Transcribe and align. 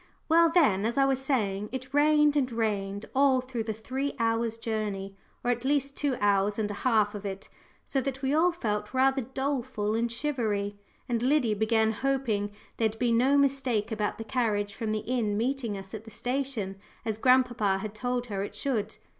Well 0.27 0.49
then, 0.51 0.83
as 0.83 0.97
I 0.97 1.05
was 1.05 1.23
saying, 1.23 1.69
it 1.71 1.93
rained 1.93 2.35
and 2.35 2.51
rained 2.51 3.05
all 3.13 3.39
through 3.39 3.65
the 3.65 3.71
three 3.73 4.15
hours' 4.17 4.57
journey, 4.57 5.15
or 5.43 5.51
at 5.51 5.63
least 5.63 5.95
two 5.95 6.17
hours 6.19 6.57
and 6.57 6.71
a 6.71 6.81
half 6.81 7.13
of 7.13 7.23
it, 7.23 7.49
so 7.85 8.01
that 8.01 8.23
we 8.23 8.33
all 8.33 8.51
felt 8.51 8.95
rather 8.95 9.21
doleful 9.21 9.93
and 9.93 10.11
shivery, 10.11 10.75
and 11.07 11.21
Liddy 11.21 11.53
began 11.53 11.91
hoping 11.91 12.49
there'd 12.77 12.97
be 12.97 13.11
no 13.11 13.37
mistake 13.37 13.91
about 13.91 14.17
the 14.17 14.23
carriage 14.23 14.73
from 14.73 14.91
the 14.91 15.01
inn 15.05 15.37
meeting 15.37 15.77
us 15.77 15.93
at 15.93 16.03
the 16.05 16.09
station, 16.09 16.77
as 17.05 17.19
grandpapa 17.19 17.77
had 17.77 17.93
told 17.93 18.25
her 18.25 18.41
it 18.43 18.55
should. 18.55 18.95